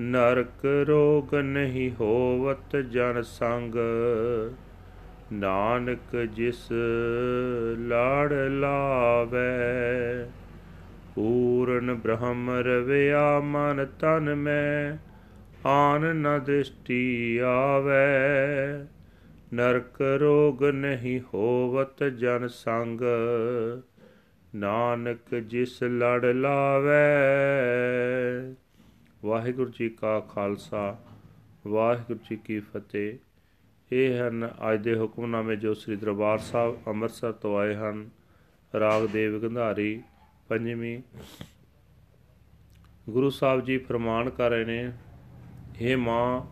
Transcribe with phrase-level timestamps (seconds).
[0.00, 3.74] ਨਰਕ ਰੋਗ ਨਹੀਂ ਹੋਵਤ ਜਨ ਸੰਗ,
[5.32, 6.68] ਨਾਨਕ ਜਿਸ
[7.78, 9.50] ਲਾੜ ਲਾਵੇ।
[11.14, 14.96] ਪੂਰਨ ਬ੍ਰਹਮ ਰਵਿਆ ਮਨ ਤਨ ਮੈਂ
[15.68, 18.86] ਆਨ ਨ ਦ੍ਰਿਸ਼ਟੀ ਆਵੇ।
[19.54, 23.00] ਨਰਕ ਰੋਗ ਨਹੀਂ ਹੋਵਤ ਜਨ ਸੰਗ।
[24.54, 26.94] ਨਾਨਕ ਜਿਸ ਲੜ ਲਾਵੇ।
[29.24, 30.98] ਵਾਹਿਗੁਰੂ ਜੀ ਕਾ ਖਾਲਸਾ,
[31.66, 33.18] ਵਾਹਿਗੁਰੂ ਜੀ ਕੀ ਫਤਿਹ।
[33.92, 38.10] ਇਹ ਹਨ ਅੱਜ ਦੇ ਹੁਕਮਨਾਮੇ ਜੋ ਸ੍ਰੀ ਦਰਬਾਰ ਸਾਹਿਬ ਅੰਮ੍ਰਿਤਸਰ ਤੋਂ ਆਏ ਹਨ।
[38.80, 40.02] ਰਾਗ ਦੇਵ ਗੰਧਾਰੀ,
[40.48, 41.02] ਪੰਜਵੀਂ।
[43.10, 44.92] ਗੁਰੂ ਸਾਹਿਬ ਜੀ ਫਰਮਾਨ ਕਰ ਰਹੇ ਨੇ
[45.82, 46.42] हे ਮਾਂ,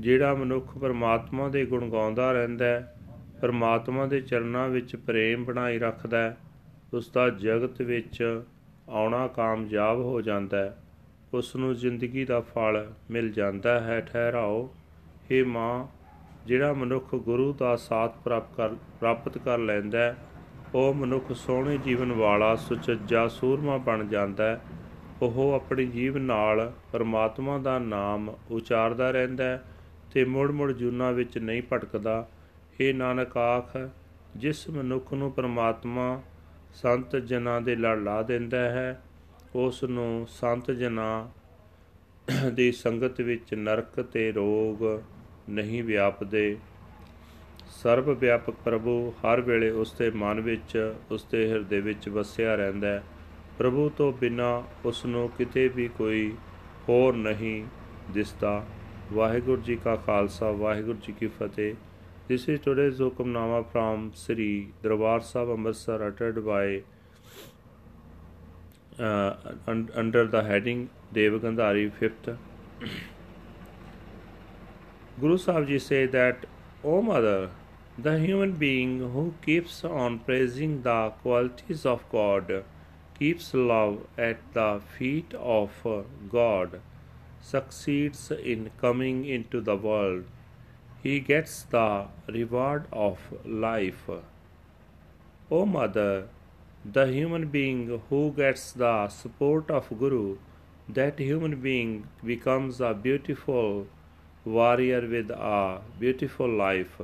[0.00, 2.94] ਜਿਹੜਾ ਮਨੁੱਖ ਪਰਮਾਤਮਾ ਦੇ ਗੁਣ ਗਾਉਂਦਾ ਰਹਿੰਦਾ ਹੈ,
[3.40, 6.36] ਪਰਮਾਤਮਾ ਦੇ ਚਰਨਾਂ ਵਿੱਚ ਪ੍ਰੇਮ ਬਣਾਈ ਰੱਖਦਾ ਹੈ
[6.94, 8.42] ਉਸ ਦਾ ਜਗਤ ਵਿੱਚ
[8.88, 10.76] ਆਉਣਾ ਕਾਮਯਾਬ ਹੋ ਜਾਂਦਾ ਹੈ
[11.34, 14.74] ਉਸ ਨੂੰ ਜ਼ਿੰਦਗੀ ਦਾ ਫਲ ਮਿਲ ਜਾਂਦਾ ਹੈ, ਠਹਿਰਾਓ।
[15.30, 15.86] हे ਮਾਂ,
[16.46, 18.68] ਜਿਹੜਾ ਮਨੁੱਖ ਗੁਰੂ ਦਾ ਸਾਥ ਪ੍ਰਾਪਤ ਕਰ
[19.00, 20.16] ਪ੍ਰਾਪਤ ਕਰ ਲੈਂਦਾ ਹੈ,
[20.74, 24.60] ਉਹ ਮਨੁੱਖ ਸੋਹਣੇ ਜੀਵਨ ਵਾਲਾ ਸੁਚੱਜਾ ਸੂਰਮਾ ਬਣ ਜਾਂਦਾ ਹੈ
[25.22, 29.64] ਉਹ ਆਪਣੀ ਜੀਵ ਨਾਲ ਪਰਮਾਤਮਾ ਦਾ ਨਾਮ ਉਚਾਰਦਾ ਰਹਿੰਦਾ ਹੈ
[30.12, 32.28] ਤੇ ਮੁੜ-ਮੁੜ ਜੁਨਾ ਵਿੱਚ ਨਹੀਂ ਭਟਕਦਾ।
[32.80, 33.88] ਇਹ ਨਾਨਕ ਆਖ,
[34.36, 36.22] ਜਿਸ ਮਨੁੱਖ ਨੂੰ ਪਰਮਾਤਮਾ
[36.74, 39.02] ਸੰਤ ਜਨਾਂ ਦੇ ਲੜ ਲਾ ਦਿੰਦਾ ਹੈ,
[39.54, 41.28] ਉਸ ਨੂੰ ਸੰਤ ਜਨਾਂ
[42.50, 45.00] ਦੀ ਸੰਗਤ ਵਿੱਚ ਨਰਕ ਤੇ ਰੋਗ
[45.50, 46.56] ਨਹੀਂ ਵਿਆਪਦੇ।
[47.70, 52.88] ਸਰਬ ਵਿਆਪਕ ਪ੍ਰਭੂ ਹਰ ਵੇਲੇ ਉਸ ਦੇ ਮਨ ਵਿੱਚ, ਉਸ ਦੇ ਹਿਰਦੇ ਵਿੱਚ ਵਸਿਆ ਰਹਿੰਦਾ
[52.88, 53.02] ਹੈ।
[53.62, 56.32] ਪ੍ਰਭੂ ਤੋਂ ਬਿਨਾ ਉਸ ਨੂੰ ਕਿਤੇ ਵੀ ਕੋਈ
[56.88, 57.64] ਹੋਰ ਨਹੀਂ
[58.14, 58.64] ਦਿਸਦਾ
[59.12, 61.74] ਵਾਹਿਗੁਰੂ ਜੀ ਕਾ ਖਾਲਸਾ ਵਾਹਿਗੁਰੂ ਜੀ ਕੀ ਫਤਿਹ
[62.30, 64.48] This is today's hukamnama from Sri
[64.86, 66.64] Darbar Sahib Amritsar uttered by
[69.10, 69.30] uh,
[70.02, 70.82] under the heading
[71.14, 72.28] Dev Gandhari 5th
[75.20, 76.46] Guru Sahib Ji say that,
[76.82, 77.50] O Mother,
[78.10, 82.54] the human being who keeps on praising the qualities of God,
[83.22, 85.70] keeps love at the feet of
[86.28, 86.80] God,
[87.40, 88.22] succeeds
[88.52, 90.24] in coming into the world.
[91.04, 92.06] He gets the
[92.36, 94.08] reward of life.
[95.48, 96.26] O Mother,
[96.96, 100.38] the human being who gets the support of Guru,
[100.88, 103.86] that human being becomes a beautiful
[104.44, 107.00] warrior with a beautiful life.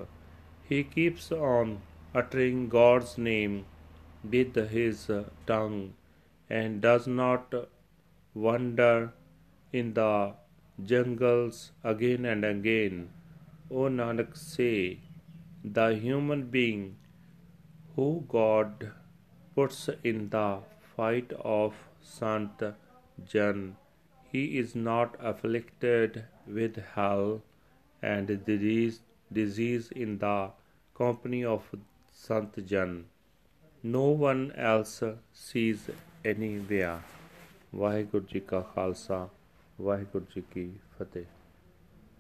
[0.68, 1.80] He keeps on
[2.12, 3.66] uttering God's name
[4.24, 5.08] with his
[5.46, 5.92] tongue
[6.48, 7.54] and does not
[8.34, 9.12] wander
[9.72, 10.34] in the
[10.84, 13.10] jungles again and again.
[13.70, 15.00] O Nanak, say,
[15.62, 16.96] the human being
[17.96, 18.92] who God
[19.54, 20.60] puts in the
[20.96, 22.62] fight of Sant
[23.26, 23.76] Jan,
[24.30, 27.42] he is not afflicted with hell
[28.00, 29.00] and disease,
[29.32, 30.50] disease in the
[30.94, 31.64] company of
[32.12, 33.06] Sant Jan.
[33.82, 35.02] No one else
[35.32, 35.90] sees
[36.32, 36.98] anywhere.
[37.74, 39.28] Waheguru ji ਕਾ ਖਾਲਸਾ
[39.80, 41.24] ਵਾਹਿਗੁਰੂ ਜੀ ਕੀ ਫਤਿਹ